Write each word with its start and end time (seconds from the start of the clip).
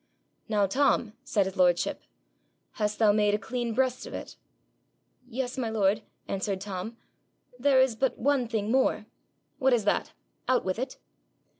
'Now, 0.49 0.65
Tom,' 0.65 1.13
said 1.23 1.45
his 1.45 1.55
lordship, 1.57 2.01
'hast 2.71 2.97
thou 2.97 3.11
made 3.11 3.35
a 3.35 3.37
clean 3.37 3.75
breast 3.75 4.07
of 4.07 4.15
it?' 4.15 4.35
'Yes, 5.27 5.59
my 5.59 5.69
lord,' 5.69 6.01
answered 6.27 6.59
Tom; 6.59 6.97
'there 7.59 7.79
is 7.79 7.95
but 7.95 8.17
one 8.17 8.47
thing 8.47 8.71
more.' 8.71 9.05
'What 9.59 9.73
is 9.73 9.85
that? 9.85 10.13
Out 10.47 10.65
with 10.65 10.79
it.' 10.79 10.97